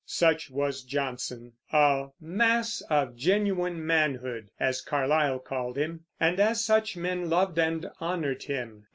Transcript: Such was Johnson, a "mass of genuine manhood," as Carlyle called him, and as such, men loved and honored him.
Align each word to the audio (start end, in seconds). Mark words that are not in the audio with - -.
Such 0.07 0.49
was 0.49 0.81
Johnson, 0.81 1.51
a 1.71 2.07
"mass 2.19 2.81
of 2.89 3.15
genuine 3.15 3.85
manhood," 3.85 4.49
as 4.59 4.81
Carlyle 4.81 5.37
called 5.37 5.77
him, 5.77 6.05
and 6.19 6.39
as 6.39 6.63
such, 6.63 6.97
men 6.97 7.29
loved 7.29 7.59
and 7.59 7.85
honored 7.99 8.41
him. 8.41 8.87